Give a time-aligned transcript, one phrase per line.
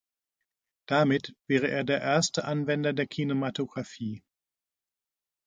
[0.87, 4.23] Damit wäre er der erste Anwender der Kinematografie.